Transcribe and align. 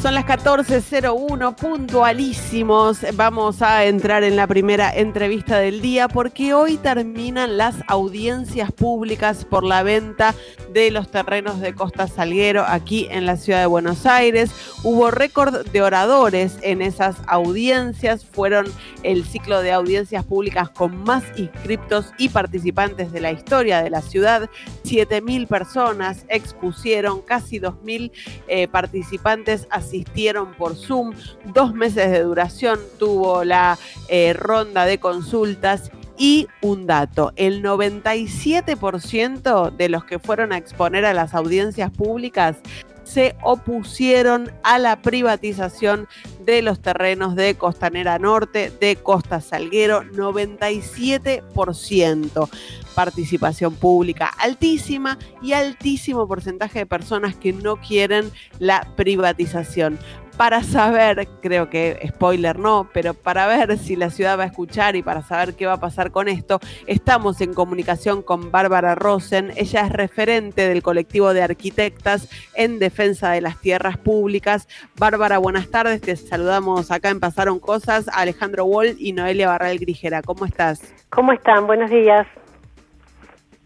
Son 0.00 0.14
las 0.14 0.26
14.01, 0.26 1.56
puntualísimos. 1.56 2.98
Vamos 3.14 3.62
a 3.62 3.84
entrar 3.84 4.22
en 4.22 4.36
la 4.36 4.46
primera 4.46 4.92
entrevista 4.94 5.58
del 5.58 5.80
día 5.80 6.06
porque 6.06 6.54
hoy 6.54 6.76
terminan 6.76 7.56
las 7.56 7.74
audiencias 7.88 8.70
públicas 8.70 9.44
por 9.44 9.64
la 9.64 9.82
venta 9.82 10.36
de 10.72 10.92
los 10.92 11.10
terrenos 11.10 11.60
de 11.60 11.74
Costa 11.74 12.06
Salguero 12.06 12.64
aquí 12.64 13.08
en 13.10 13.26
la 13.26 13.36
ciudad 13.36 13.58
de 13.58 13.66
Buenos 13.66 14.06
Aires. 14.06 14.52
Hubo 14.84 15.10
récord 15.10 15.66
de 15.66 15.82
oradores 15.82 16.58
en 16.62 16.80
esas 16.80 17.16
audiencias. 17.26 18.24
Fueron 18.24 18.66
el 19.02 19.24
ciclo 19.24 19.62
de 19.62 19.72
audiencias 19.72 20.24
públicas 20.24 20.70
con 20.70 21.02
más 21.02 21.24
inscriptos 21.36 22.12
y 22.18 22.28
participantes 22.28 23.10
de 23.10 23.20
la 23.20 23.32
historia 23.32 23.82
de 23.82 23.90
la 23.90 24.02
ciudad. 24.02 24.48
7.000 24.84 25.48
personas 25.48 26.24
expusieron, 26.28 27.20
casi 27.20 27.58
2.000 27.58 28.12
eh, 28.46 28.68
participantes 28.68 29.66
asistieron 29.88 30.52
por 30.54 30.76
Zoom. 30.76 31.14
Dos 31.46 31.74
meses 31.74 32.10
de 32.10 32.22
duración 32.22 32.78
tuvo 32.98 33.44
la 33.44 33.78
eh, 34.08 34.34
ronda 34.34 34.84
de 34.84 34.98
consultas. 34.98 35.90
Y 36.20 36.48
un 36.62 36.86
dato, 36.86 37.32
el 37.36 37.62
97% 37.62 39.70
de 39.70 39.88
los 39.88 40.04
que 40.04 40.18
fueron 40.18 40.52
a 40.52 40.56
exponer 40.56 41.04
a 41.04 41.14
las 41.14 41.32
audiencias 41.32 41.92
públicas 41.92 42.56
se 43.04 43.36
opusieron 43.42 44.50
a 44.64 44.78
la 44.78 45.00
privatización 45.00 46.08
de 46.52 46.62
los 46.62 46.80
terrenos 46.80 47.36
de 47.36 47.56
Costanera 47.56 48.18
Norte, 48.18 48.72
de 48.80 48.96
Costa 48.96 49.42
Salguero, 49.42 50.04
97% 50.04 52.48
participación 52.94 53.74
pública 53.76 54.26
altísima 54.26 55.18
y 55.40 55.52
altísimo 55.52 56.26
porcentaje 56.26 56.80
de 56.80 56.86
personas 56.86 57.36
que 57.36 57.52
no 57.52 57.76
quieren 57.76 58.32
la 58.58 58.88
privatización. 58.96 60.00
Para 60.38 60.62
saber, 60.62 61.26
creo 61.42 61.68
que 61.68 61.98
spoiler 62.06 62.60
no, 62.60 62.88
pero 62.94 63.12
para 63.12 63.48
ver 63.48 63.76
si 63.76 63.96
la 63.96 64.10
ciudad 64.10 64.38
va 64.38 64.44
a 64.44 64.46
escuchar 64.46 64.94
y 64.94 65.02
para 65.02 65.22
saber 65.22 65.54
qué 65.54 65.66
va 65.66 65.72
a 65.72 65.80
pasar 65.80 66.12
con 66.12 66.28
esto, 66.28 66.60
estamos 66.86 67.40
en 67.40 67.54
comunicación 67.54 68.22
con 68.22 68.52
Bárbara 68.52 68.94
Rosen. 68.94 69.52
Ella 69.56 69.86
es 69.86 69.90
referente 69.90 70.68
del 70.68 70.80
colectivo 70.80 71.34
de 71.34 71.42
arquitectas 71.42 72.28
en 72.54 72.78
defensa 72.78 73.32
de 73.32 73.40
las 73.40 73.60
tierras 73.60 73.96
públicas. 73.96 74.68
Bárbara, 74.96 75.38
buenas 75.38 75.70
tardes. 75.70 76.00
Te 76.00 76.12
saludamos 76.38 76.92
acá 76.92 77.10
en 77.10 77.18
Pasaron 77.18 77.58
Cosas. 77.58 78.08
Alejandro 78.14 78.64
Wall 78.64 78.94
y 78.96 79.12
Noelia 79.12 79.48
Barral 79.48 79.76
Grigera. 79.78 80.22
¿Cómo 80.22 80.44
estás? 80.44 80.94
¿Cómo 81.10 81.32
están? 81.32 81.66
Buenos 81.66 81.90
días. 81.90 82.28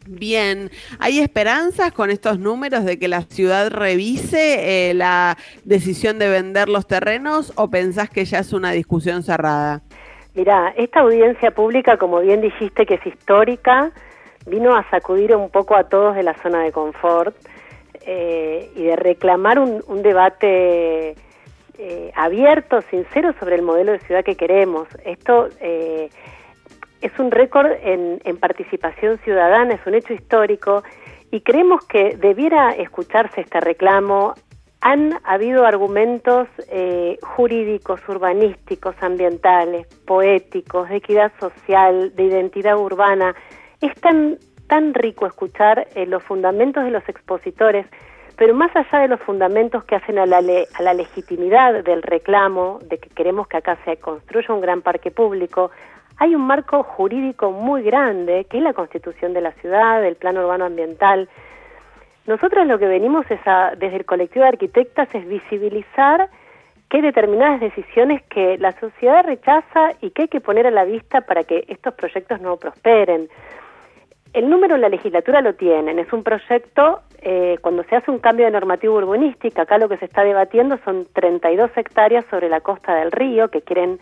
Bien, 0.07 0.71
¿hay 0.99 1.21
esperanzas 1.21 1.93
con 1.93 2.09
estos 2.11 2.39
números 2.39 2.87
de 2.87 2.99
que 2.99 3.09
la 3.09 3.21
ciudad 3.23 3.71
revise 3.71 4.89
eh, 4.89 4.95
la 4.95 5.37
decisión 5.65 6.19
de 6.19 6.31
vender 6.31 6.71
los 6.71 6.87
terrenos 6.87 7.53
o 7.57 7.69
pensás 7.69 8.09
que 8.09 8.25
ya 8.25 8.39
es 8.39 8.55
una 8.55 8.73
discusión 8.73 9.23
cerrada? 9.23 9.83
Mira, 10.35 10.73
esta 10.75 11.01
audiencia 11.01 11.51
pública, 11.51 11.99
como 11.99 12.21
bien 12.21 12.41
dijiste 12.41 12.87
que 12.87 12.95
es 12.95 13.07
histórica, 13.07 13.93
vino 14.47 14.75
a 14.75 14.89
sacudir 14.89 15.37
un 15.37 15.51
poco 15.51 15.77
a 15.77 15.85
todos 15.85 16.17
de 16.17 16.23
la 16.23 16.35
zona 16.43 16.63
de 16.63 16.73
confort 16.73 17.37
eh, 18.07 18.71
y 18.75 18.85
de 18.85 18.97
reclamar 18.97 19.59
un, 19.59 20.03
debate 20.03 21.17
eh, 21.83 22.13
abierto, 22.15 22.81
sincero 22.83 23.35
sobre 23.41 23.57
el 23.57 23.63
modelo 23.63 23.93
de 23.93 23.99
ciudad 24.01 24.25
que 24.25 24.37
queremos. 24.37 24.89
Esto 25.05 25.49
es 27.03 27.19
un 27.19 27.31
récord 27.31 27.73
en, 27.83 28.21
participación 28.39 29.19
ciudadana, 29.19 29.75
es 29.75 29.87
un 29.87 29.95
hecho 29.95 30.15
histórico 30.15 30.83
y 31.31 31.41
creemos 31.41 31.85
que 31.87 32.17
debiera 32.17 32.71
escucharse 32.71 33.41
este 33.41 33.61
reclamo. 33.61 34.35
Han 34.81 35.19
habido 35.25 35.67
argumentos 35.67 36.49
eh, 36.69 37.19
jurídicos, 37.23 38.01
urbanísticos, 38.09 38.95
ambientales, 39.01 39.87
poéticos, 40.07 40.89
de 40.89 40.97
equidad 40.97 41.33
social, 41.41 42.15
de 42.15 42.23
identidad 42.23 42.79
urbana. 42.79 43.35
Es 43.81 43.95
tan, 44.01 44.39
tan 44.69 44.95
rico 44.95 45.27
escuchar 45.27 45.89
eh, 45.95 46.07
los 46.07 46.23
fundamentos 46.23 46.85
de 46.85 46.91
los 46.91 47.09
expositores, 47.09 47.87
pero 48.43 48.55
más 48.55 48.75
allá 48.75 48.99
de 48.99 49.07
los 49.07 49.21
fundamentos 49.21 49.85
que 49.85 49.95
hacen 49.95 50.19
a 50.19 50.27
la, 50.27 50.39
a 50.39 50.95
legitimidad 50.95 51.85
del 51.85 52.03
reclamo, 52.03 52.81
de 52.83 52.99
que 52.99 53.09
queremos 53.11 53.47
que 53.47 53.59
acá 53.59 53.79
se 53.85 53.99
construya 53.99 54.53
un 54.53 54.61
gran 54.61 54.83
parque 54.83 55.13
público, 55.13 55.71
hay 56.17 56.35
un 56.35 56.45
marco 56.45 56.83
jurídico 56.83 57.53
muy 57.53 57.85
grande, 57.85 58.45
que 58.51 58.57
es 58.59 58.65
la 58.65 58.73
constitución 58.73 59.33
de 59.33 59.43
la 59.43 59.53
ciudad, 59.53 60.05
el 60.05 60.17
plan 60.17 60.37
urbano 60.39 60.65
ambiental. 60.65 61.29
Nosotros 62.27 62.67
lo 62.67 62.81
que 62.81 62.89
venimos 62.89 63.27
es 63.31 63.39
desde 63.79 63.99
el 63.99 64.05
colectivo 64.05 64.43
de 64.43 64.49
arquitectas 64.49 65.15
es 65.15 65.25
visibilizar 65.29 66.29
que 66.91 67.01
determinadas 67.01 67.61
decisiones 67.61 68.25
que 68.25 68.59
la 68.59 68.73
sociedad 68.73 69.25
rechaza 69.25 69.93
y 70.01 70.11
que 70.11 70.23
hay 70.23 70.29
que 70.29 70.41
poner 70.41 70.67
a 70.67 70.73
la 70.73 70.83
vista 70.83 71.21
para 71.21 71.45
que 71.45 71.65
estos 71.69 71.95
proyectos 71.95 72.41
no 72.41 72.57
prosperen. 72.57 73.29
El 74.33 74.49
número 74.49 74.77
en 74.77 74.81
la 74.81 74.89
legislatura 74.89 75.43
lo 75.43 75.55
tienen, 75.55 75.99
es 75.99 76.11
un 76.11 76.23
proyecto, 76.23 77.03
eh, 77.21 77.59
cuando 77.61 77.85
se 77.85 77.97
hace 77.97 78.11
un 78.11 78.19
cambio 78.19 78.47
de 78.47 78.53
normativa 78.53 78.95
urbanística, 78.95 79.63
acá 79.63 79.77
lo 79.77 79.91
que 79.91 79.99
se 79.99 80.07
está 80.07 80.25
debatiendo 80.25 80.79
son 80.85 81.07
32 81.13 81.71
hectáreas 81.77 82.25
sobre 82.31 82.49
la 82.49 82.63
costa 82.63 82.95
del 82.95 83.13
río 83.13 83.49
que 83.49 83.61
quieren 83.61 84.01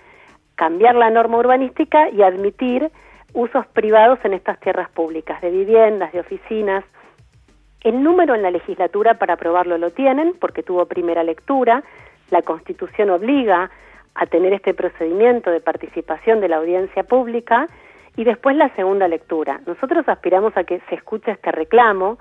cambiar 0.55 0.95
la 0.95 1.11
norma 1.11 1.39
urbanística 1.39 2.11
y 2.11 2.23
admitir 2.23 2.93
usos 3.33 3.67
privados 3.69 4.21
en 4.23 4.35
estas 4.35 4.61
tierras 4.61 4.89
públicas, 4.91 5.41
de 5.41 5.51
viviendas, 5.51 6.13
de 6.13 6.21
oficinas. 6.21 6.85
El 7.83 8.01
número 8.01 8.37
en 8.37 8.43
la 8.43 8.53
legislatura 8.53 9.15
para 9.15 9.35
aprobarlo 9.35 9.79
lo 9.79 9.91
tienen 9.91 10.35
porque 10.39 10.63
tuvo 10.63 10.87
primera 10.87 11.25
lectura, 11.25 11.83
la 12.31 12.43
Constitución 12.43 13.11
obliga 13.11 13.71
a 14.15 14.27
tener 14.27 14.53
este 14.53 14.75
procedimiento 14.75 15.51
de 15.51 15.61
participación 15.61 16.41
de 16.41 16.49
la 16.49 16.59
audiencia 16.59 17.03
pública 17.03 17.67
y 18.21 18.25
después 18.25 18.55
la 18.55 18.69
segunda 18.77 19.09
lectura. 19.09 19.63
Nosotros 19.65 20.07
aspiramos 20.07 20.55
a 20.55 20.65
que 20.65 20.79
se 20.91 20.95
escuche 20.95 21.31
este 21.31 21.51
reclamo, 21.53 22.19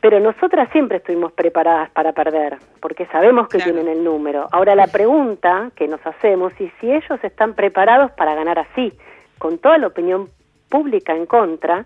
pero 0.00 0.20
nosotras 0.20 0.68
siempre 0.70 0.98
estuvimos 0.98 1.32
preparadas 1.32 1.90
para 1.90 2.12
perder, 2.12 2.58
porque 2.80 3.06
sabemos 3.06 3.48
que 3.48 3.58
tienen 3.58 3.88
el 3.88 4.04
número. 4.04 4.46
Ahora 4.52 4.76
la 4.76 4.86
pregunta 4.86 5.72
que 5.74 5.88
nos 5.88 6.06
hacemos 6.06 6.52
es 6.60 6.70
si 6.80 6.88
ellos 6.88 7.18
están 7.24 7.54
preparados 7.54 8.12
para 8.12 8.36
ganar 8.36 8.60
así, 8.60 8.92
con 9.38 9.58
toda 9.58 9.76
la 9.76 9.88
opinión 9.88 10.28
pública 10.68 11.16
en 11.16 11.26
contra, 11.26 11.84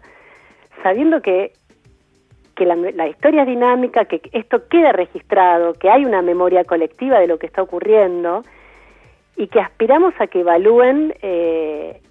sabiendo 0.83 1.23
que, 1.23 1.53
que 2.55 2.67
la, 2.67 2.77
la 2.77 3.09
historia 3.09 3.45
es 3.45 3.49
dinámica, 3.49 4.05
que 4.05 4.21
esto 4.33 4.69
queda 4.69 4.93
registrado, 4.93 5.73
que 5.73 5.89
hay 5.89 6.05
una 6.05 6.21
memoria 6.21 6.65
colectiva 6.65 7.19
de 7.19 7.29
lo 7.29 7.39
que 7.39 7.47
está 7.47 7.63
ocurriendo 7.63 8.43
y 9.37 9.47
que 9.47 9.61
aspiramos 9.61 10.13
a 10.19 10.27
que 10.27 10.41
evalúen 10.41 11.15
eh, 11.23 12.03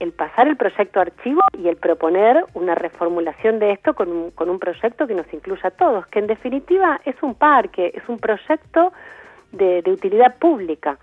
el 0.00 0.12
pasar 0.12 0.48
el 0.48 0.56
proyecto 0.56 1.00
archivo 1.00 1.42
y 1.56 1.68
el 1.68 1.76
proponer 1.76 2.44
una 2.54 2.74
reformulación 2.74 3.58
de 3.58 3.72
esto 3.72 3.94
con 3.94 4.10
un, 4.10 4.30
con 4.32 4.50
un 4.50 4.58
proyecto 4.58 5.06
que 5.06 5.14
nos 5.14 5.32
incluya 5.32 5.68
a 5.68 5.70
todos, 5.70 6.06
que 6.06 6.18
en 6.18 6.26
definitiva 6.26 7.00
es 7.04 7.14
un 7.22 7.34
parque, 7.34 7.92
es 7.94 8.08
un 8.08 8.18
proyecto 8.18 8.92
de, 9.52 9.82
de 9.82 9.92
utilidad 9.92 10.36
pública. 10.38 10.98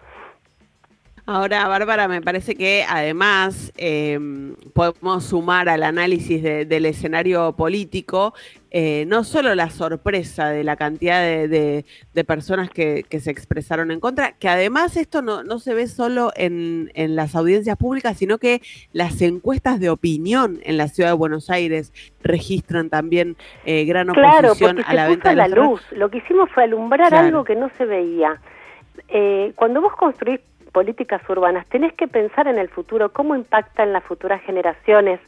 Ahora, 1.30 1.68
Bárbara, 1.68 2.08
me 2.08 2.22
parece 2.22 2.56
que 2.56 2.86
además 2.88 3.74
em, 3.76 4.56
podemos 4.74 5.26
sumar 5.26 5.68
al 5.68 5.84
análisis 5.84 6.42
del 6.42 6.86
escenario 6.86 7.52
político 7.52 8.34
eh, 8.72 9.06
no 9.08 9.26
solo 9.26 9.54
la 9.54 9.70
sorpresa 9.70 10.50
de 10.50 10.64
la 10.64 10.78
cantidad 10.78 11.22
de, 11.22 11.84
personas 12.26 12.70
que, 12.70 13.06
se 13.20 13.30
expresaron 13.30 13.92
en 13.92 14.00
contra, 14.00 14.34
que 14.34 14.48
además 14.48 14.96
esto 14.96 15.22
no, 15.22 15.60
se 15.60 15.74
ve 15.74 15.88
solo 15.88 16.32
en, 16.36 16.92
las 16.96 17.36
audiencias 17.36 17.76
públicas, 17.76 18.18
sino 18.18 18.38
que 18.38 18.62
las 18.94 19.22
encuestas 19.22 19.82
de 19.82 19.90
opinión 19.90 20.60
en 20.64 20.78
la 20.78 20.88
ciudad 20.88 21.10
de 21.10 21.16
Buenos 21.16 21.50
Aires 21.50 21.92
registran 22.24 22.90
también 22.90 23.36
eh, 23.66 23.84
gran 23.84 24.10
oposición 24.10 24.80
a 24.86 24.94
la 24.94 25.08
venta 25.10 25.32
de 25.32 25.36
la 25.36 25.50
luz. 25.50 25.82
Lo 25.92 26.10
que 26.10 26.20
hicimos 26.20 26.50
fue 26.52 26.64
alumbrar 26.64 27.14
algo 27.14 27.44
que 27.44 27.56
no 27.56 27.70
se 27.78 27.86
veía. 27.86 28.40
Eh, 29.10 29.54
cuando 29.56 29.82
vos 29.82 29.94
construís 29.96 30.40
políticas 30.78 31.28
urbanas, 31.28 31.66
tenés 31.70 31.92
que 31.94 32.08
pensar 32.08 32.48
en 32.48 32.60
el 32.60 32.70
futuro, 32.70 33.10
cómo 33.12 33.34
impactan 33.34 33.94
las 33.94 34.04
futuras 34.04 34.44
generaciones. 34.44 35.20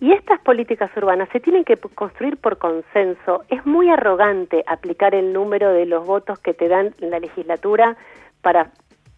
Y 0.00 0.12
estas 0.12 0.40
políticas 0.40 0.90
urbanas 0.96 1.28
se 1.30 1.40
tienen 1.40 1.62
que 1.62 1.76
construir 1.76 2.38
por 2.38 2.56
consenso. 2.56 3.44
Es 3.50 3.66
muy 3.66 3.90
arrogante 3.90 4.64
aplicar 4.66 5.14
el 5.14 5.34
número 5.34 5.74
de 5.74 5.84
los 5.84 6.06
votos 6.06 6.38
que 6.38 6.54
te 6.54 6.68
dan 6.68 6.94
la 7.00 7.18
legislatura 7.18 7.98
para 8.40 8.70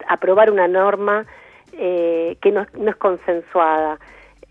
aprobar 0.09 0.51
una 0.51 0.67
norma 0.67 1.25
eh, 1.75 2.37
que 2.43 2.51
no, 2.51 2.63
es 2.63 2.97
consensuada. 2.97 4.01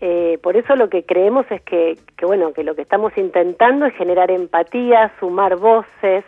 Eh, 0.00 0.38
por 0.42 0.56
eso 0.56 0.74
lo 0.74 0.88
que 0.88 1.04
creemos 1.04 1.44
es 1.50 1.60
que, 1.60 1.98
que, 2.16 2.24
bueno, 2.24 2.54
que 2.54 2.64
lo 2.64 2.74
que 2.74 2.80
estamos 2.80 3.12
intentando 3.18 3.84
es 3.84 3.94
generar 3.94 4.30
empatía, 4.30 5.12
sumar 5.20 5.56
voces, 5.56 6.24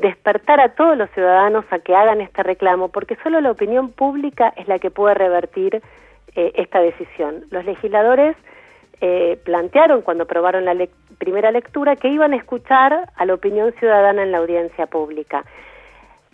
despertar 0.00 0.60
a 0.60 0.74
todos 0.74 0.96
los 0.96 1.10
ciudadanos 1.10 1.64
a 1.70 1.78
que 1.78 1.94
hagan 1.94 2.20
este 2.20 2.42
reclamo, 2.42 2.88
porque 2.88 3.16
solo 3.22 3.40
la 3.40 3.50
opinión 3.50 3.90
pública 3.90 4.52
es 4.56 4.68
la 4.68 4.78
que 4.78 4.90
puede 4.90 5.14
revertir 5.14 5.82
eh, 6.36 6.52
esta 6.54 6.80
decisión. 6.80 7.44
Los 7.50 7.64
legisladores 7.64 8.36
eh, 9.00 9.38
plantearon 9.44 10.02
cuando 10.02 10.24
aprobaron 10.24 10.64
la 10.64 10.76
primera 11.18 11.50
lectura 11.50 11.96
que 11.96 12.08
iban 12.08 12.32
a 12.32 12.36
escuchar 12.36 13.10
a 13.14 13.24
la 13.24 13.34
opinión 13.34 13.72
ciudadana 13.78 14.22
en 14.22 14.32
la 14.32 14.38
audiencia 14.38 14.86
pública. 14.86 15.44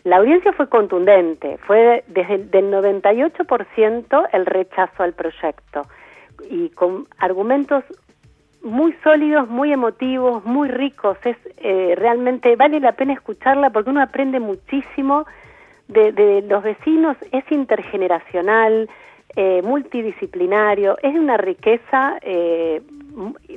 La 0.05 0.19
audiencia 0.19 0.53
fue 0.53 0.69
contundente, 0.69 1.59
fue 1.59 2.05
desde 2.07 2.35
el 2.35 2.51
del 2.51 2.73
98% 2.73 4.29
el 4.33 4.47
rechazo 4.47 5.03
al 5.03 5.15
proyecto 5.15 5.83
y 6.49 6.69
con 6.71 7.07
argumentos 7.19 7.85
muy 8.67 8.93
sólidos, 9.05 9.49
muy 9.49 9.73
emotivos, 9.73 10.45
muy 10.45 10.69
ricos. 10.69 11.17
Es 11.25 11.37
eh, 11.59 11.95
realmente 11.97 12.57
vale 12.57 12.81
la 12.81 12.93
pena 12.93 13.15
escucharla 13.15 13.71
porque 13.71 13.91
uno 13.91 14.03
aprende 14.03 14.41
muchísimo 14.41 15.25
de, 15.89 16.45
los 16.49 16.63
vecinos. 16.63 17.17
Es 17.33 17.45
intergeneracional, 17.51 18.91
eh, 19.37 19.63
multidisciplinario, 19.63 20.99
es 21.03 21.15
una 21.15 21.37
riqueza 21.37 22.19
eh, 22.23 22.83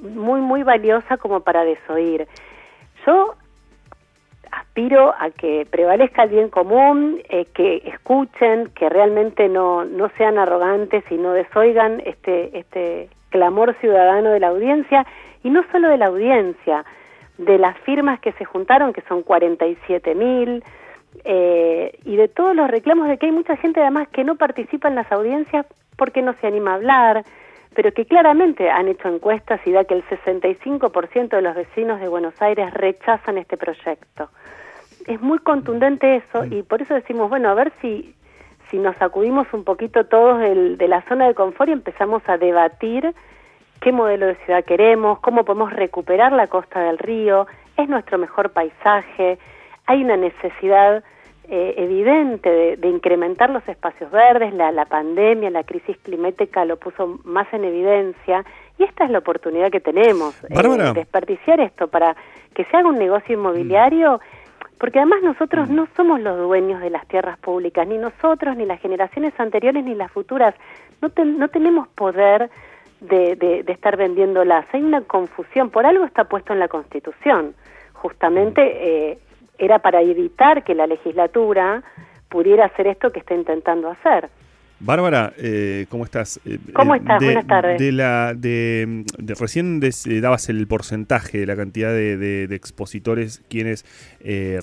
muy 0.02 0.42
muy 0.42 0.64
valiosa 0.64 1.18
como 1.18 1.42
para 1.42 1.64
desoír. 1.66 2.28
Yo 3.06 3.34
aspiro 4.52 5.14
a 5.20 5.32
que 5.32 5.68
prevalezca 5.70 6.24
el 6.24 6.30
bien 6.30 6.50
común, 6.50 7.22
que 7.54 7.84
escuchen, 7.86 8.70
que 8.76 8.90
realmente 8.90 9.48
no, 9.48 9.86
no 9.86 10.10
sean 10.18 10.38
arrogantes 10.38 11.04
y 11.12 11.16
no 11.16 11.34
desoigan 11.34 12.02
este, 12.06 12.58
este 12.58 13.10
clamor 13.30 13.76
ciudadano 13.80 14.32
de 14.32 14.40
la 14.40 14.48
audiencia, 14.48 15.06
y 15.44 15.50
no 15.50 15.64
solo 15.72 15.90
de 15.90 15.98
la 15.98 16.08
audiencia, 16.08 16.86
de 17.38 17.58
las 17.58 17.78
firmas 17.80 18.20
que 18.20 18.34
se 18.34 18.46
juntaron, 18.46 18.94
que 18.94 19.02
son 19.02 19.24
47 19.24 20.16
mil, 20.16 20.64
eh, 21.24 21.98
y 22.06 22.16
de 22.16 22.28
todos 22.28 22.56
los 22.56 22.70
reclamos 22.70 23.08
de 23.08 23.18
que 23.18 23.28
hay 23.28 23.32
mucha 23.32 23.56
gente 23.58 23.82
además 23.82 24.08
que 24.10 24.24
no 24.24 24.36
participa 24.36 24.88
en 24.88 24.96
las 24.96 25.12
audiencias 25.12 25.66
porque 25.98 26.22
no 26.22 26.34
se 26.40 26.48
anima 26.48 26.72
a 26.72 26.76
hablar, 26.76 27.24
pero 27.76 27.92
que 27.92 28.06
claramente 28.06 28.70
han 28.70 28.88
hecho 28.88 29.10
encuestas 29.10 29.60
y 29.66 29.72
da 29.72 29.84
que 29.84 29.94
el 29.94 30.04
65% 30.06 31.30
de 31.30 31.42
los 31.42 31.56
vecinos 31.56 32.00
de 32.00 32.08
Buenos 32.08 32.40
Aires 32.42 32.74
rechazan 32.74 33.38
este 33.38 33.58
proyecto. 33.58 34.30
Es 35.08 35.22
muy 35.22 35.40
contundente 35.40 36.18
eso 36.18 36.46
y 36.46 36.64
por 36.64 36.82
eso 36.82 36.94
decimos, 36.94 37.30
bueno, 37.30 37.50
a 37.50 37.54
ver 37.54 37.72
si 37.82 38.16
si 38.70 38.78
nos 38.78 38.96
sacudimos 38.98 39.48
un 39.54 39.64
poquito 39.64 40.06
todos 40.06 40.40
de 40.40 40.88
la 40.88 41.02
zona 41.04 41.28
de 41.28 41.34
confort 41.34 41.70
y 41.70 41.74
empezamos 41.74 42.22
a 42.28 42.38
debatir 42.38 43.14
qué 43.82 43.92
modelo 43.92 44.28
de 44.28 44.36
ciudad 44.46 44.64
queremos, 44.64 45.20
cómo 45.20 45.44
podemos 45.44 45.74
recuperar 45.74 46.32
la 46.32 46.48
costa 46.48 46.82
del 46.82 46.98
río, 46.98 47.48
es 47.78 47.88
nuestro 47.90 48.18
mejor 48.18 48.52
paisaje, 48.52 49.40
hay 49.86 50.04
una 50.04 50.18
necesidad 50.18 51.04
eh, 51.52 51.74
evidente 51.78 52.78
de, 52.78 52.88
incrementar 52.88 53.50
los 53.50 53.68
espacios 53.68 54.12
verdes, 54.12 54.54
la, 54.54 54.72
la 54.72 54.86
pandemia, 54.86 55.50
la 55.50 55.64
crisis 55.64 55.98
climática 56.04 56.64
lo 56.66 56.78
puso 56.78 57.20
más 57.24 57.52
en 57.54 57.64
evidencia 57.64 58.46
y 58.78 58.84
esta 58.84 59.06
es 59.06 59.10
la 59.10 59.20
oportunidad 59.20 59.72
que 59.72 59.80
tenemos, 59.80 60.36
eh, 60.44 60.94
desperdiciar 60.94 61.60
esto 61.60 61.88
para 61.88 62.16
que 62.54 62.66
se 62.66 62.78
haga 62.78 62.90
un 62.90 63.00
negocio 63.00 63.34
inmobiliario 63.34 64.20
porque 64.80 65.00
además 65.00 65.22
nosotros 65.22 65.70
mm. 65.70 65.76
no 65.76 65.88
somos 65.96 66.22
los 66.22 66.38
dueños 66.38 66.82
de 66.82 66.90
las 66.90 67.06
tierras 67.08 67.38
públicas, 67.38 67.86
ni 67.88 67.98
nosotros, 67.98 68.56
ni 68.56 68.66
las 68.66 68.82
generaciones 68.82 69.38
anteriores, 69.38 69.84
ni 69.84 69.94
las 69.94 70.12
futuras. 70.12 70.56
No, 71.02 71.12
no 71.24 71.48
tenemos 71.50 71.88
poder 71.90 72.50
de, 73.02 73.36
de, 73.36 73.64
de, 73.64 73.72
estar 73.74 73.98
vendiéndolas. 73.98 74.66
Hay 74.74 74.82
una 74.82 75.02
confusión, 75.02 75.70
por 75.70 75.86
algo 75.86 76.06
está 76.06 76.24
puesto 76.24 76.54
en 76.54 76.60
la 76.60 76.70
Constitución. 76.70 77.54
Justamente 77.94 78.62
mm. 78.62 78.78
eh, 78.80 79.20
era 79.58 79.80
para 79.80 80.02
evitar 80.02 80.64
que 80.64 80.74
la 80.74 80.88
legislatura 80.88 81.84
pudiera 82.30 82.66
hacer 82.66 82.88
esto 82.88 83.12
que 83.12 83.20
está 83.20 83.36
intentando 83.36 83.90
hacer. 83.90 84.30
Bárbara, 84.82 85.34
eh, 85.38 85.88
¿cómo 85.90 86.06
estás? 86.06 86.40
Eh, 86.46 86.58
¿Cómo 86.74 86.96
eh, 86.96 87.00
estás? 87.00 87.22
Buenas 87.22 87.48
tardes. 87.48 87.78
De 87.80 87.92
la, 87.92 88.34
de, 88.34 89.04
recién 89.40 89.82
dabas 90.22 90.48
el 90.48 90.66
porcentaje 90.68 91.40
de 91.40 91.46
la 91.46 91.58
cantidad 91.58 91.90
de, 91.90 92.48
expositores 92.52 93.44
quienes 93.50 93.84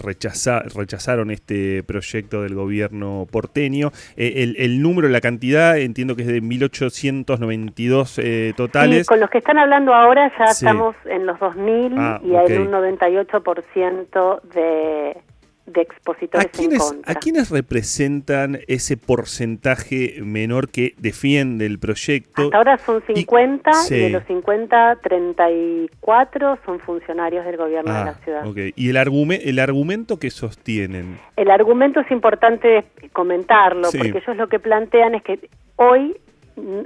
rechazaron 0.03 1.31
este 1.31 1.83
proyecto 1.83 2.43
del 2.43 2.55
gobierno 2.55 3.27
porteño. 3.31 3.93
El, 4.17 4.57
el, 4.59 4.81
número, 4.81 5.09
la 5.09 5.21
cantidad, 5.21 5.77
entiendo 5.79 6.17
que 6.17 6.23
es 6.23 6.29
de 6.29 6.43
1.892 6.43 8.55
totales. 8.55 9.01
Sí, 9.01 9.05
con 9.05 9.21
los 9.21 9.29
que 9.31 9.39
están 9.39 9.59
hablando 9.59 9.95
ahora 9.95 10.33
ya 10.39 10.47
estamos 10.47 10.97
en 11.05 11.27
los 11.27 11.39
2.000 11.39 11.95
ah, 11.99 12.21
y 12.25 12.35
hay 12.35 12.57
un 12.57 12.71
98% 12.71 14.41
de 14.55 15.19
de 15.67 15.83
expositores 15.83 16.47
¿A 16.47 16.49
quiénes, 16.49 16.93
en 16.93 17.03
¿A 17.05 17.15
quiénes 17.17 17.51
representan 17.51 18.61
ese 18.69 18.97
porcentaje 18.97 20.17
menor 20.23 20.69
que 20.71 20.95
defiende 20.99 21.67
el 21.67 21.79
proyecto? 21.79 22.45
Hasta 22.45 22.57
ahora 22.57 22.79
son 22.79 23.03
50 23.03 23.71
y, 23.91 23.95
de 23.95 24.11
los 24.11 24.25
50, 24.25 24.99
34 25.03 26.59
son 26.65 26.81
funcionarios 26.81 27.45
del 27.45 27.57
gobierno 27.57 27.93
de 27.93 28.05
la 28.05 28.11
ah, 28.11 28.25
ciudad. 28.25 28.45
¿Y 28.77 28.89
el, 28.91 28.97
el 28.97 29.59
argumento 29.59 30.19
que 30.19 30.31
sostienen? 30.31 31.19
El 31.37 31.51
argumento 31.51 32.01
es 32.01 32.11
importante 32.11 32.85
comentarlo, 33.13 33.89
porque 33.91 34.19
ellos 34.19 34.37
lo 34.37 34.49
que 34.49 34.61
plantean 34.61 35.17
es 35.17 35.23
que 35.23 35.51
hoy 35.77 36.17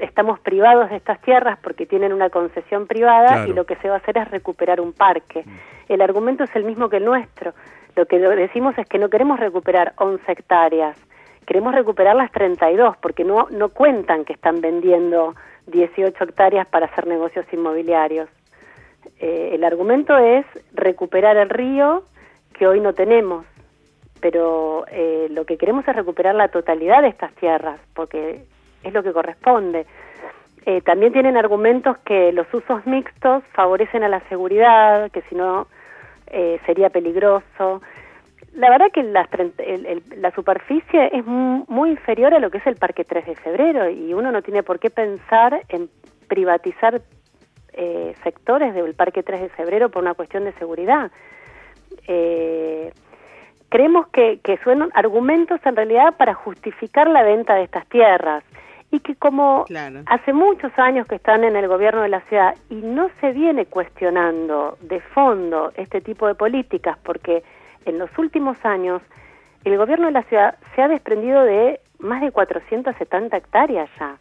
estamos 0.00 0.40
privados 0.40 0.90
de 0.90 0.96
estas 0.96 1.20
tierras 1.20 1.58
porque 1.62 1.86
tienen 1.86 2.12
una 2.12 2.30
concesión 2.30 2.86
privada 2.86 3.46
y 3.46 3.52
lo 3.52 3.66
que 3.66 3.76
se 3.76 3.88
va 3.88 3.96
a 3.96 3.98
hacer 3.98 4.18
es 4.18 4.30
recuperar 4.30 4.80
un 4.80 4.92
parque. 4.92 5.44
Mm. 5.44 5.92
El 5.92 6.02
argumento 6.02 6.44
es 6.44 6.50
el 6.56 6.64
mismo 6.64 6.88
que 6.88 6.96
el 6.96 7.04
nuestro 7.04 7.54
lo 7.96 8.06
que 8.06 8.18
decimos 8.18 8.76
es 8.78 8.86
que 8.88 8.98
no 8.98 9.08
queremos 9.08 9.40
recuperar 9.40 9.94
11 9.96 10.30
hectáreas, 10.30 10.96
queremos 11.46 11.74
recuperar 11.74 12.16
las 12.16 12.30
32 12.32 12.96
porque 12.98 13.24
no, 13.24 13.48
no 13.50 13.70
cuentan 13.70 14.24
que 14.24 14.32
están 14.32 14.60
vendiendo 14.60 15.34
18 15.66 16.24
hectáreas 16.24 16.66
para 16.68 16.86
hacer 16.86 17.06
negocios 17.06 17.46
inmobiliarios. 17.52 18.28
Eh, 19.18 19.50
el 19.54 19.64
argumento 19.64 20.16
es 20.16 20.46
recuperar 20.72 21.36
el 21.36 21.50
río 21.50 22.04
que 22.54 22.66
hoy 22.66 22.80
no 22.80 22.92
tenemos, 22.92 23.46
pero 24.20 24.84
eh, 24.90 25.28
lo 25.30 25.44
que 25.44 25.56
queremos 25.56 25.86
es 25.88 25.96
recuperar 25.96 26.34
la 26.34 26.48
totalidad 26.48 27.02
de 27.02 27.08
estas 27.08 27.32
tierras 27.34 27.80
porque 27.94 28.42
es 28.82 28.92
lo 28.92 29.02
que 29.02 29.12
corresponde. 29.12 29.86
Eh, 30.66 30.82
también 30.82 31.12
tienen 31.12 31.36
argumentos 31.36 31.96
que 31.98 32.32
los 32.32 32.46
usos 32.52 32.84
mixtos 32.86 33.42
favorecen 33.54 34.04
a 34.04 34.08
la 34.08 34.20
seguridad, 34.28 35.10
que 35.10 35.22
si 35.22 35.34
no 35.34 35.66
eh, 36.30 36.60
sería 36.66 36.90
peligroso. 36.90 37.82
La 38.54 38.70
verdad 38.70 38.90
que 38.92 39.02
la, 39.02 39.28
la 40.16 40.30
superficie 40.32 41.10
es 41.12 41.24
muy, 41.24 41.90
inferior 41.90 42.34
a 42.34 42.40
lo 42.40 42.50
que 42.50 42.58
es 42.58 42.66
el 42.66 42.76
Parque 42.76 43.04
3 43.04 43.26
de 43.26 43.36
Febrero 43.36 43.88
y 43.88 44.12
uno 44.14 44.32
no 44.32 44.42
tiene 44.42 44.62
por 44.62 44.78
qué 44.78 44.90
pensar 44.90 45.62
en 45.68 45.88
privatizar 46.28 47.00
eh, 47.72 48.14
sectores 48.22 48.74
del 48.74 48.94
Parque 48.94 49.22
3 49.22 49.40
de 49.42 49.48
Febrero 49.50 49.88
por 49.88 50.02
una 50.02 50.14
cuestión 50.14 50.44
de 50.44 50.52
seguridad. 50.54 51.10
Eh, 52.08 52.92
creemos 53.68 54.08
que, 54.08 54.40
que 54.42 54.56
son 54.58 54.90
argumentos 54.94 55.60
en 55.64 55.76
realidad 55.76 56.16
para 56.16 56.34
justificar 56.34 57.08
la 57.08 57.22
venta 57.22 57.54
de 57.54 57.64
estas 57.64 57.86
tierras 57.86 58.44
y 58.90 59.00
que 59.00 59.14
como 59.14 59.64
hace 60.06 60.32
muchos 60.32 60.72
años 60.78 61.06
que 61.06 61.14
están 61.16 61.44
en 61.44 61.56
el 61.56 61.68
gobierno 61.68 62.02
de 62.02 62.08
la 62.08 62.20
ciudad 62.22 62.54
y 62.68 62.74
no 62.74 63.08
se 63.20 63.32
viene 63.32 63.66
cuestionando 63.66 64.78
de 64.80 65.00
fondo 65.00 65.72
este 65.76 66.00
tipo 66.00 66.26
de 66.26 66.34
políticas 66.34 66.98
porque 67.04 67.42
en 67.84 67.98
los 67.98 68.10
últimos 68.18 68.56
años 68.64 69.00
el 69.64 69.76
gobierno 69.76 70.06
de 70.06 70.12
la 70.12 70.22
ciudad 70.24 70.56
se 70.74 70.82
ha 70.82 70.88
desprendido 70.88 71.44
de 71.44 71.80
más 71.98 72.20
de 72.20 72.32
470 72.32 73.36
hectáreas 73.36 73.88
ya. 73.98 74.16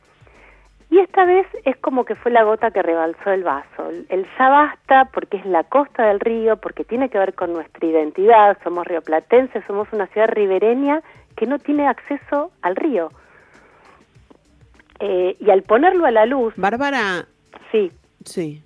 Y 0.91 0.97
esta 0.99 1.23
vez 1.23 1.45
es 1.65 1.77
como 1.77 2.03
que 2.03 2.15
fue 2.15 2.31
la 2.31 2.43
gota 2.43 2.71
que 2.71 2.81
rebalsó 2.81 3.31
el 3.31 3.43
vaso. 3.43 3.89
El 4.09 4.27
ya 4.37 4.49
basta 4.49 5.05
porque 5.13 5.37
es 5.37 5.45
la 5.45 5.63
costa 5.63 6.07
del 6.07 6.19
río, 6.19 6.57
porque 6.57 6.83
tiene 6.83 7.09
que 7.09 7.19
ver 7.19 7.35
con 7.35 7.53
nuestra 7.53 7.85
identidad, 7.87 8.57
somos 8.63 8.87
rioplatenses, 8.87 9.63
somos 9.65 9.87
una 9.93 10.07
ciudad 10.07 10.29
ribereña 10.29 11.01
que 11.35 11.45
no 11.45 11.59
tiene 11.59 11.87
acceso 11.87 12.51
al 12.63 12.75
río. 12.75 13.11
Eh, 14.99 15.37
y 15.39 15.49
al 15.49 15.63
ponerlo 15.63 16.05
a 16.05 16.11
la 16.11 16.25
luz... 16.25 16.53
Bárbara. 16.57 17.27
Sí. 17.71 17.91
Sí. 18.25 18.61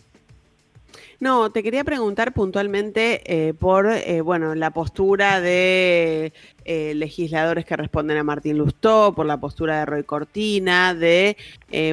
No, 1.19 1.51
te 1.51 1.63
quería 1.63 1.85
preguntar 1.85 2.33
puntualmente 2.33 3.21
eh, 3.25 3.53
por 3.53 3.89
eh, 3.89 4.19
bueno 4.19 4.55
la 4.55 4.71
postura 4.71 5.39
de 5.39 6.33
eh, 6.65 6.93
legisladores 6.95 7.65
que 7.65 7.75
responden 7.75 8.17
a 8.17 8.23
Martín 8.23 8.57
Lustó, 8.57 9.13
por 9.13 9.25
la 9.25 9.37
postura 9.37 9.79
de 9.79 9.85
Roy 9.85 10.03
Cortina, 10.03 10.93
de 10.93 11.37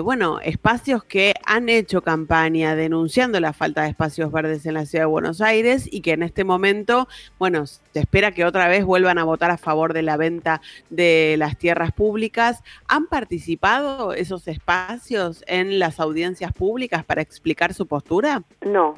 bueno 0.03 0.41
espacios 0.41 1.03
que 1.05 1.33
han 1.47 1.71
hecho 1.71 2.03
campaña 2.03 2.77
denunciando 2.77 3.41
la 3.41 3.55
falta 3.55 3.83
de 3.83 3.89
espacios 3.89 4.31
verdes 4.31 4.67
en 4.67 4.75
la 4.75 4.85
ciudad 4.85 5.05
de 5.05 5.11
Buenos 5.11 5.41
Aires 5.41 5.89
y 5.91 6.03
que 6.03 6.13
en 6.13 6.23
este 6.23 6.45
momento 6.45 7.09
bueno 7.39 7.65
se 7.67 7.81
espera 7.95 8.33
que 8.33 8.45
otra 8.45 8.69
vez 8.69 8.85
vuelvan 8.85 9.19
a 9.19 9.25
votar 9.25 9.51
a 9.51 9.57
favor 9.57 9.95
de 9.95 10.03
la 10.03 10.19
venta 10.19 10.61
de 10.91 11.37
las 11.39 11.57
tierras 11.57 11.93
públicas. 11.93 12.63
¿Han 12.89 13.07
participado 13.07 14.13
esos 14.13 14.47
espacios 14.49 15.45
en 15.47 15.79
las 15.79 16.01
audiencias 16.01 16.53
públicas 16.53 17.05
para 17.05 17.23
explicar 17.23 17.75
su 17.75 17.87
postura? 17.87 18.43
No. 18.61 18.95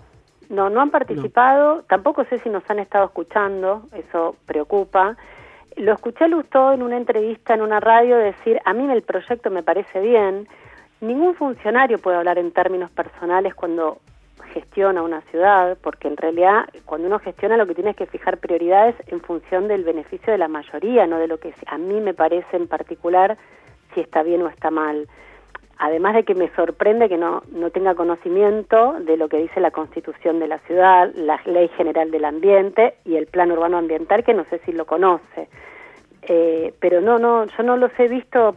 No, 0.49 0.69
no 0.69 0.83
han 0.83 0.91
participado, 0.91 1.83
tampoco 1.88 2.25
sé 2.25 2.38
si 2.41 2.50
nos 2.50 2.69
han 2.69 2.79
estado 2.79 3.07
escuchando, 3.07 3.87
eso 3.95 4.37
preocupa. 4.45 5.17
Lo 5.76 5.93
escuché 5.93 6.25
a 6.25 6.29
Lustó 6.29 6.73
en 6.73 6.83
una 6.83 6.97
entrevista 6.97 7.55
en 7.55 7.62
una 7.62 7.81
radio 7.81 8.17
decir, 8.17 8.61
a 8.64 8.73
mí 8.73 8.91
el 8.91 9.02
proyecto 9.02 9.50
me 9.50 9.62
parece 9.62 10.00
bien, 10.00 10.49
ningún 11.00 11.35
funcionario 11.35 11.99
puede 11.99 12.17
hablar 12.17 12.38
en 12.38 12.52
términos 12.52 12.91
personales 12.91 13.55
cuando 13.55 13.99
gestiona 14.52 15.02
una 15.02 15.23
ciudad, 15.23 15.79
porque 15.83 16.09
en 16.09 16.17
realidad 16.17 16.69
cuando 16.85 17.07
uno 17.07 17.19
gestiona 17.19 17.57
lo 17.57 17.67
que 17.67 17.75
tiene 17.75 17.91
es 17.91 17.97
que 17.97 18.07
fijar 18.07 18.38
prioridades 18.38 18.95
en 19.07 19.21
función 19.21 19.67
del 19.69 19.85
beneficio 19.85 20.33
de 20.33 20.38
la 20.38 20.49
mayoría, 20.49 21.07
no 21.07 21.19
de 21.19 21.29
lo 21.29 21.38
que 21.38 21.55
a 21.67 21.79
mí 21.79 22.00
me 22.00 22.14
parece 22.14 22.57
en 22.57 22.69
particular 22.69 23.38
si 23.95 24.00
está 24.00 24.23
bien 24.23 24.43
o 24.43 24.49
está 24.49 24.71
mal. 24.71 25.09
Además 25.85 26.15
de 26.15 26.23
que 26.23 26.37
me 26.37 26.49
sorprende 26.55 27.09
que 27.09 27.19
no, 27.19 27.43
no 27.51 27.71
tenga 27.71 27.97
conocimiento 27.97 29.01
de 29.01 29.17
lo 29.17 29.29
que 29.29 29.39
dice 29.39 29.59
la 29.59 29.73
constitución 29.73 30.39
de 30.39 30.47
la 30.47 30.59
ciudad, 30.61 31.12
la 31.17 31.41
ley 31.45 31.67
general 31.77 32.12
del 32.12 32.25
ambiente 32.25 32.95
y 33.05 33.17
el 33.17 33.27
plan 33.27 33.51
urbano 33.51 33.79
ambiental, 33.79 34.23
que 34.23 34.33
no 34.33 34.45
sé 34.45 34.61
si 34.65 34.71
lo 34.71 34.87
conoce. 34.87 35.49
Eh, 36.23 36.73
pero 36.79 37.01
no, 37.01 37.19
no, 37.19 37.47
yo 37.47 37.65
no 37.65 37.77
los 37.77 37.91
he 37.99 38.07
visto 38.07 38.55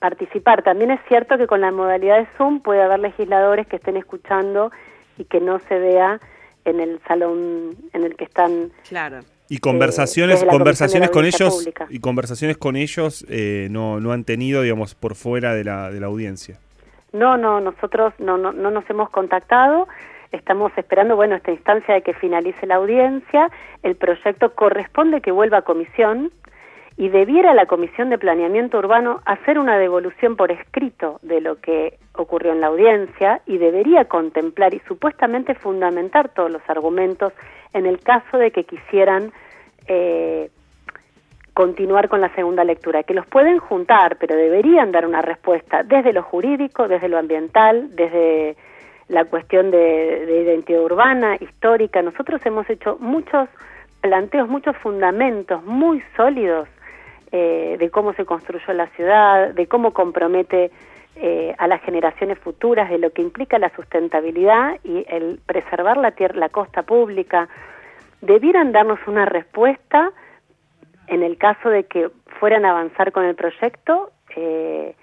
participar. 0.00 0.64
También 0.64 0.90
es 0.90 0.98
cierto 1.06 1.38
que 1.38 1.46
con 1.46 1.60
la 1.60 1.70
modalidad 1.70 2.18
de 2.18 2.26
Zoom 2.36 2.62
puede 2.62 2.82
haber 2.82 2.98
legisladores 2.98 3.68
que 3.68 3.76
estén 3.76 3.96
escuchando 3.96 4.72
y 5.18 5.24
que 5.26 5.40
no 5.40 5.60
se 5.60 5.78
vea 5.78 6.18
en 6.64 6.80
el 6.80 7.00
salón 7.06 7.76
en 7.92 8.02
el 8.02 8.16
que 8.16 8.24
están. 8.24 8.72
Claro. 8.88 9.20
Y 9.48 9.58
conversaciones, 9.58 10.42
eh, 10.42 10.46
conversaciones 10.46 11.10
con 11.10 11.24
ellos 11.24 11.68
y 11.88 12.00
conversaciones 12.00 12.56
con 12.56 12.74
ellos 12.76 13.24
eh, 13.28 13.68
no, 13.70 14.00
no 14.00 14.12
han 14.12 14.24
tenido, 14.24 14.62
digamos, 14.62 14.94
por 14.94 15.14
fuera 15.14 15.54
de 15.54 15.64
la, 15.64 15.90
de 15.90 16.00
la 16.00 16.06
audiencia. 16.06 16.58
No, 17.12 17.36
no, 17.36 17.60
nosotros 17.60 18.12
no, 18.18 18.36
no, 18.36 18.52
no 18.52 18.70
nos 18.70 18.88
hemos 18.90 19.08
contactado. 19.10 19.86
Estamos 20.32 20.72
esperando, 20.76 21.16
bueno, 21.16 21.36
esta 21.36 21.52
instancia 21.52 21.94
de 21.94 22.02
que 22.02 22.12
finalice 22.12 22.66
la 22.66 22.76
audiencia. 22.76 23.50
El 23.82 23.94
proyecto 23.94 24.54
corresponde 24.54 25.20
que 25.20 25.30
vuelva 25.30 25.58
a 25.58 25.62
comisión 25.62 26.32
y 26.98 27.10
debiera 27.10 27.52
la 27.52 27.66
Comisión 27.66 28.08
de 28.08 28.18
Planeamiento 28.18 28.78
Urbano 28.78 29.20
hacer 29.26 29.58
una 29.58 29.78
devolución 29.78 30.36
por 30.36 30.50
escrito 30.50 31.18
de 31.22 31.42
lo 31.42 31.56
que 31.60 31.98
ocurrió 32.14 32.52
en 32.52 32.60
la 32.60 32.68
audiencia 32.68 33.42
y 33.46 33.58
debería 33.58 34.06
contemplar 34.06 34.72
y 34.72 34.80
supuestamente 34.88 35.54
fundamentar 35.54 36.30
todos 36.30 36.50
los 36.50 36.62
argumentos 36.68 37.34
en 37.74 37.84
el 37.84 38.00
caso 38.00 38.38
de 38.38 38.50
que 38.50 38.64
quisieran 38.64 39.30
eh, 39.88 40.50
continuar 41.52 42.08
con 42.08 42.22
la 42.22 42.34
segunda 42.34 42.64
lectura, 42.64 43.02
que 43.02 43.14
los 43.14 43.26
pueden 43.26 43.58
juntar, 43.58 44.16
pero 44.18 44.34
deberían 44.34 44.90
dar 44.90 45.06
una 45.06 45.20
respuesta 45.20 45.82
desde 45.82 46.14
lo 46.14 46.22
jurídico, 46.22 46.88
desde 46.88 47.08
lo 47.08 47.18
ambiental, 47.18 47.94
desde 47.94 48.56
la 49.08 49.26
cuestión 49.26 49.70
de, 49.70 50.24
de 50.26 50.42
identidad 50.42 50.82
urbana, 50.82 51.36
histórica. 51.36 52.00
Nosotros 52.00 52.40
hemos 52.44 52.68
hecho 52.70 52.96
muchos 53.00 53.48
planteos, 54.00 54.48
muchos 54.48 54.76
fundamentos 54.78 55.62
muy 55.64 56.02
sólidos 56.16 56.68
eh, 57.32 57.76
de 57.78 57.90
cómo 57.90 58.12
se 58.14 58.24
construyó 58.24 58.72
la 58.72 58.86
ciudad, 58.88 59.54
de 59.54 59.66
cómo 59.66 59.92
compromete 59.92 60.70
eh, 61.16 61.54
a 61.58 61.66
las 61.66 61.80
generaciones 61.82 62.38
futuras, 62.38 62.90
de 62.90 62.98
lo 62.98 63.10
que 63.10 63.22
implica 63.22 63.58
la 63.58 63.74
sustentabilidad 63.74 64.78
y 64.84 65.04
el 65.08 65.40
preservar 65.46 65.96
la, 65.96 66.12
tierra, 66.12 66.36
la 66.36 66.50
costa 66.50 66.82
pública, 66.82 67.48
debieran 68.20 68.72
darnos 68.72 68.98
una 69.06 69.24
respuesta 69.24 70.12
en 71.06 71.22
el 71.22 71.38
caso 71.38 71.70
de 71.70 71.84
que 71.84 72.10
fueran 72.38 72.64
a 72.64 72.70
avanzar 72.70 73.12
con 73.12 73.24
el 73.24 73.34
proyecto. 73.34 74.10
Eh, 74.36 74.94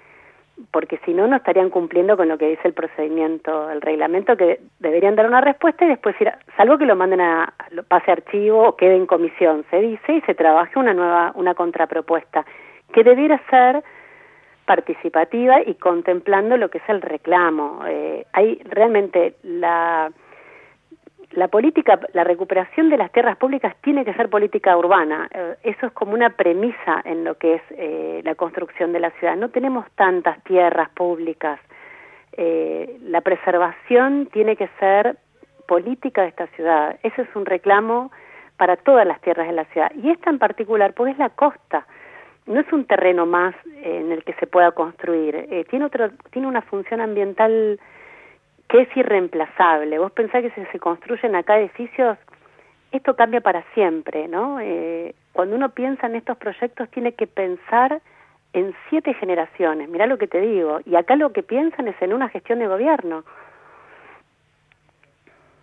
porque 0.71 0.99
si 1.05 1.13
no, 1.13 1.27
no 1.27 1.35
estarían 1.35 1.69
cumpliendo 1.69 2.17
con 2.17 2.27
lo 2.27 2.37
que 2.37 2.49
dice 2.49 2.67
el 2.67 2.73
procedimiento, 2.73 3.69
el 3.69 3.81
reglamento, 3.81 4.37
que 4.37 4.59
deberían 4.79 5.15
dar 5.15 5.27
una 5.27 5.41
respuesta 5.41 5.85
y 5.85 5.89
después 5.89 6.19
ir, 6.19 6.31
salvo 6.57 6.77
que 6.77 6.85
lo 6.85 6.95
manden 6.95 7.21
a, 7.21 7.53
lo 7.71 7.83
pase 7.83 8.11
archivo 8.11 8.69
o 8.69 8.75
quede 8.75 8.95
en 8.95 9.05
comisión, 9.05 9.65
se 9.69 9.81
dice, 9.81 10.13
y 10.13 10.21
se 10.21 10.35
trabaje 10.35 10.79
una 10.79 10.93
nueva, 10.93 11.31
una 11.35 11.53
contrapropuesta, 11.53 12.45
que 12.93 13.03
debiera 13.03 13.41
ser 13.49 13.83
participativa 14.65 15.61
y 15.61 15.75
contemplando 15.75 16.57
lo 16.57 16.69
que 16.69 16.77
es 16.77 16.89
el 16.89 17.01
reclamo. 17.01 17.81
Eh, 17.87 18.25
hay 18.31 18.61
realmente 18.65 19.35
la 19.43 20.11
la 21.35 21.47
política, 21.47 21.99
la 22.13 22.23
recuperación 22.23 22.89
de 22.89 22.97
las 22.97 23.11
tierras 23.11 23.37
públicas 23.37 23.75
tiene 23.81 24.05
que 24.05 24.13
ser 24.13 24.29
política 24.29 24.77
urbana. 24.77 25.27
Eh, 25.33 25.55
eso 25.63 25.87
es 25.87 25.91
como 25.93 26.13
una 26.13 26.31
premisa 26.31 27.01
en 27.05 27.23
lo 27.23 27.37
que 27.37 27.55
es 27.55 27.61
eh, 27.71 28.21
la 28.23 28.35
construcción 28.35 28.93
de 28.93 28.99
la 28.99 29.11
ciudad. 29.11 29.35
No 29.35 29.49
tenemos 29.49 29.85
tantas 29.95 30.43
tierras 30.43 30.89
públicas. 30.89 31.59
Eh, 32.33 32.97
la 33.01 33.21
preservación 33.21 34.27
tiene 34.31 34.55
que 34.55 34.69
ser 34.79 35.17
política 35.67 36.21
de 36.21 36.29
esta 36.29 36.47
ciudad. 36.47 36.97
Ese 37.03 37.23
es 37.23 37.35
un 37.35 37.45
reclamo 37.45 38.11
para 38.57 38.75
todas 38.77 39.05
las 39.07 39.19
tierras 39.21 39.47
de 39.47 39.53
la 39.53 39.65
ciudad. 39.65 39.91
Y 39.95 40.09
esta 40.11 40.29
en 40.29 40.39
particular, 40.39 40.93
porque 40.93 41.13
es 41.13 41.17
la 41.17 41.29
costa. 41.29 41.87
No 42.45 42.59
es 42.59 42.71
un 42.73 42.85
terreno 42.85 43.25
más 43.25 43.55
en 43.81 44.11
el 44.11 44.23
que 44.23 44.33
se 44.33 44.47
pueda 44.47 44.71
construir. 44.71 45.65
tiene, 45.69 45.85
otro, 45.85 46.11
tiene 46.31 46.47
una 46.47 46.61
función 46.61 46.99
ambiental 46.99 47.79
que 48.73 48.81
es 48.81 48.97
irreemplazable. 48.97 49.99
Vos 49.99 50.11
pensás 50.13 50.41
que 50.41 50.49
si 50.49 50.65
se 50.71 50.79
construyen 50.79 51.35
acá 51.35 51.59
edificios, 51.59 52.17
esto 52.91 53.15
cambia 53.15 53.39
para 53.39 53.63
siempre, 53.75 54.27
¿no? 54.27 54.59
Eh, 54.59 55.13
cuando 55.31 55.55
uno 55.55 55.69
piensa 55.69 56.07
en 56.07 56.15
estos 56.15 56.37
proyectos 56.37 56.89
tiene 56.89 57.11
que 57.11 57.27
pensar 57.27 58.01
en 58.51 58.73
siete 58.89 59.13
generaciones, 59.13 59.89
mirá 59.89 60.07
lo 60.07 60.17
que 60.17 60.27
te 60.27 60.41
digo, 60.41 60.79
y 60.87 60.95
acá 60.95 61.15
lo 61.15 61.31
que 61.33 61.43
piensan 61.43 61.87
es 61.87 62.01
en 62.01 62.13
una 62.13 62.29
gestión 62.29 62.57
de 62.57 62.67
gobierno. 62.67 63.23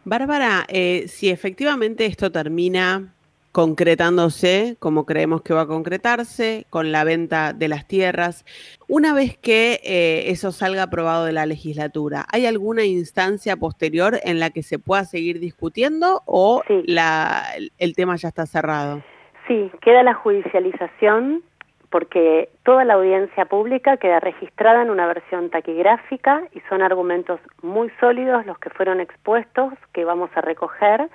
Bárbara, 0.05 0.65
eh, 0.69 1.09
si 1.09 1.31
efectivamente 1.31 2.07
esto 2.07 2.31
termina 2.31 3.13
concretándose 3.53 4.77
como 4.79 5.07
creemos 5.07 5.43
que 5.43 5.55
va 5.55 5.63
a 5.63 5.67
concretarse 5.67 6.67
con 6.71 6.93
la 6.93 7.05
venta 7.05 7.53
de 7.53 7.69
las 7.69 7.87
tierras. 7.87 8.45
Una 8.89 9.13
vez 9.13 9.37
que 9.37 9.81
eh, 9.83 10.31
eso 10.31 10.53
salga 10.53 10.85
aprobado 10.85 11.25
de 11.25 11.33
la 11.33 11.47
legislatura, 11.47 12.27
¿hay 12.33 12.47
alguna 12.47 12.85
instancia 12.85 13.57
posterior 13.57 14.19
en 14.23 14.39
la 14.39 14.51
que 14.51 14.63
se 14.63 14.79
pueda 14.79 15.05
seguir 15.05 15.41
discutiendo 15.41 16.23
o 16.27 16.63
la, 16.69 17.45
el 17.79 17.95
tema 17.95 18.17
ya 18.17 18.29
está 18.29 18.47
cerrado? 18.47 19.03
Sí, 19.49 19.71
queda 19.81 20.03
la 20.03 20.15
judicialización 20.15 21.43
porque 21.91 22.49
toda 22.63 22.85
la 22.85 22.95
audiencia 22.95 23.47
pública 23.47 23.97
queda 23.97 24.21
registrada 24.21 24.83
en 24.83 24.91
una 24.91 25.07
versión 25.07 25.51
taquigráfica 25.51 26.45
y 26.55 26.61
son 26.69 26.83
argumentos 26.83 27.41
muy 27.63 27.91
sólidos 27.99 28.47
los 28.47 28.59
que 28.59 28.71
fueron 28.71 29.01
expuestos 29.01 29.73
que 29.93 30.05
vamos 30.05 30.31
a 30.37 30.41
recoger 30.41 31.11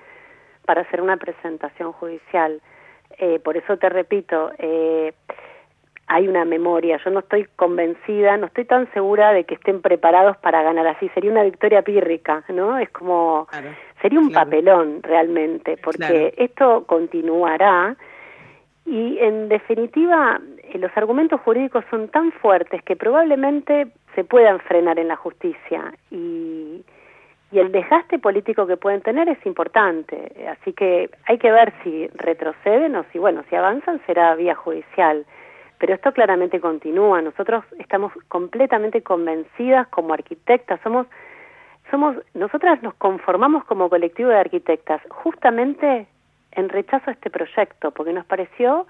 para 0.65 0.81
hacer 0.81 1.01
una 1.01 1.17
presentación 1.17 1.91
judicial. 1.93 2.62
Eh, 3.17 3.39
por 3.39 3.55
eso 3.57 3.77
te 3.77 3.89
repito, 3.89 4.51
eh, 4.57 5.13
hay 6.07 6.27
una 6.27 6.45
memoria. 6.45 7.00
Yo 7.03 7.12
no 7.12 7.19
estoy 7.19 7.48
convencida, 7.55 8.38
no 8.38 8.48
estoy 8.48 8.65
tan 8.65 8.91
segura 8.93 9.31
de 9.34 9.45
que 9.45 9.55
estén 9.55 9.81
preparados 9.81 10.38
para 10.38 10.62
ganar 10.62 10.86
así. 10.88 11.10
Sería 11.10 11.31
una 11.31 11.43
victoria 11.43 11.81
pírrica, 11.81 12.43
¿no? 12.50 12.77
Es 12.77 12.89
como, 12.89 13.48
sería 14.01 14.19
un 14.19 14.31
papelón 14.31 15.01
realmente, 15.01 15.77
porque 15.77 16.34
esto 16.38 16.86
continuará 16.86 17.95
y 18.86 19.17
en 19.19 19.50
definitiva 19.50 20.39
eh, 20.63 20.77
los 20.77 20.95
argumentos 20.95 21.41
jurídicos 21.41 21.84
son 21.89 22.07
tan 22.10 22.31
fuertes 22.34 22.84
que 22.84 22.95
probablemente 22.95 23.88
se 24.13 24.24
puedan 24.24 24.60
frenar 24.60 25.00
en 25.00 25.07
la 25.07 25.15
justicia 25.15 25.93
y 26.12 26.84
y 27.56 27.60
el 27.60 27.72
desgaste 27.72 28.20
político 28.20 28.68
que 28.68 28.76
pueden 28.76 29.00
tener 29.00 29.30
es 29.30 29.38
importante. 29.46 30.30
Así 30.50 30.74
que 30.74 31.10
hay 31.26 31.38
que 31.38 31.50
ver 31.50 31.74
si 31.82 32.06
retroceden 32.08 32.98
o 32.98 33.06
si, 33.14 33.18
bueno, 33.18 33.46
si 33.50 33.56
avanzan 33.56 34.02
será 34.06 34.36
vía 34.36 34.56
judicial. 34.56 35.26
Pero 35.78 35.94
esto 35.94 36.12
claramente 36.12 36.60
continúa. 36.60 37.22
Nosotros 37.22 37.64
estamos 37.80 38.12
completamente 38.28 39.04
convencidas 39.04 39.88
como 39.88 40.14
arquitectas. 40.14 40.82
Somos, 40.82 41.08
somos, 41.90 42.18
nosotras 42.34 42.84
nos 42.84 42.94
conformamos 42.96 43.64
como 43.64 43.90
colectivo 43.90 44.32
de 44.32 44.40
arquitectas 44.40 45.02
justamente 45.08 46.08
en 46.52 46.68
rechazo 46.68 47.10
a 47.10 47.14
este 47.14 47.30
proyecto, 47.30 47.92
porque 47.92 48.12
nos 48.12 48.26
pareció 48.26 48.86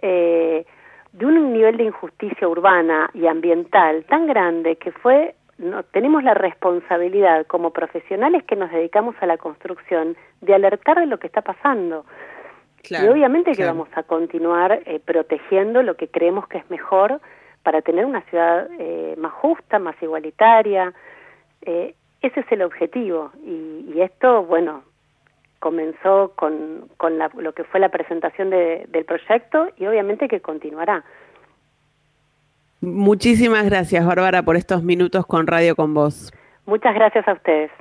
eh, 0.00 0.64
de 1.10 1.26
un 1.26 1.52
nivel 1.52 1.76
de 1.76 1.84
injusticia 1.84 2.46
urbana 2.46 3.10
y 3.14 3.26
ambiental 3.26 4.04
tan 4.04 4.28
grande 4.28 4.76
que 4.76 4.92
fue 4.92 5.34
no, 5.58 5.82
tenemos 5.84 6.22
la 6.22 6.34
responsabilidad 6.34 7.46
como 7.46 7.72
profesionales 7.72 8.44
que 8.44 8.56
nos 8.56 8.70
dedicamos 8.70 9.14
a 9.20 9.26
la 9.26 9.38
construcción 9.38 10.16
de 10.40 10.54
alertar 10.54 11.00
de 11.00 11.06
lo 11.06 11.18
que 11.18 11.26
está 11.26 11.42
pasando. 11.42 12.04
y 12.88 13.08
obviamente 13.08 13.52
que 13.52 13.64
vamos 13.64 13.88
a 13.94 14.02
continuar 14.02 14.82
eh, 14.84 15.00
protegiendo 15.04 15.82
lo 15.82 15.96
que 15.96 16.08
creemos 16.08 16.46
que 16.46 16.58
es 16.58 16.70
mejor 16.70 17.20
para 17.62 17.82
tener 17.82 18.04
una 18.04 18.20
ciudad 18.22 18.68
eh, 18.78 19.14
más 19.18 19.32
justa, 19.32 19.78
más 19.78 20.00
igualitaria. 20.00 20.92
Eh, 21.62 21.94
ese 22.20 22.40
es 22.40 22.52
el 22.52 22.62
objetivo. 22.62 23.32
Y, 23.42 23.92
y 23.94 24.02
esto, 24.02 24.44
bueno, 24.44 24.84
comenzó 25.58 26.32
con, 26.36 26.88
con 26.96 27.18
la, 27.18 27.30
lo 27.36 27.52
que 27.54 27.64
fue 27.64 27.80
la 27.80 27.88
presentación 27.88 28.50
de, 28.50 28.86
del 28.88 29.04
proyecto 29.04 29.68
y 29.76 29.86
obviamente 29.86 30.28
que 30.28 30.40
continuará. 30.40 31.04
Muchísimas 32.86 33.64
gracias, 33.64 34.06
Bárbara, 34.06 34.44
por 34.44 34.54
estos 34.54 34.84
minutos 34.84 35.26
con 35.26 35.48
Radio 35.48 35.74
con 35.74 35.92
Vos. 35.92 36.32
Muchas 36.66 36.94
gracias 36.94 37.26
a 37.26 37.32
ustedes. 37.32 37.72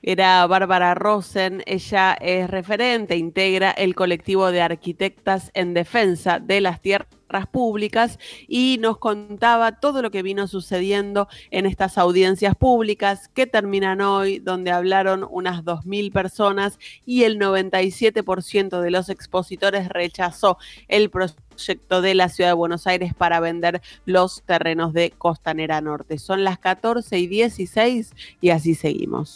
Era 0.00 0.46
Bárbara 0.46 0.94
Rosen, 0.94 1.62
ella 1.66 2.14
es 2.14 2.48
referente, 2.48 3.16
integra 3.16 3.72
el 3.72 3.94
colectivo 3.94 4.50
de 4.52 4.62
arquitectas 4.62 5.50
en 5.52 5.74
defensa 5.74 6.38
de 6.38 6.62
las 6.62 6.80
tierras 6.80 7.15
públicas 7.50 8.18
y 8.48 8.78
nos 8.80 8.98
contaba 8.98 9.80
todo 9.80 10.02
lo 10.02 10.10
que 10.10 10.22
vino 10.22 10.46
sucediendo 10.46 11.28
en 11.50 11.66
estas 11.66 11.98
audiencias 11.98 12.54
públicas 12.54 13.28
que 13.28 13.46
terminan 13.46 14.00
hoy, 14.00 14.38
donde 14.38 14.70
hablaron 14.70 15.26
unas 15.30 15.64
2.000 15.64 16.12
personas 16.12 16.78
y 17.04 17.24
el 17.24 17.38
97% 17.38 18.80
de 18.80 18.90
los 18.90 19.08
expositores 19.08 19.88
rechazó 19.88 20.58
el 20.88 21.10
proyecto 21.10 22.00
de 22.02 22.14
la 22.14 22.28
Ciudad 22.28 22.50
de 22.50 22.54
Buenos 22.54 22.86
Aires 22.86 23.14
para 23.14 23.40
vender 23.40 23.80
los 24.04 24.42
terrenos 24.42 24.92
de 24.92 25.12
Costanera 25.16 25.80
Norte. 25.80 26.18
Son 26.18 26.44
las 26.44 26.58
14 26.58 27.18
y 27.18 27.26
16 27.26 28.12
y 28.40 28.50
así 28.50 28.74
seguimos. 28.74 29.34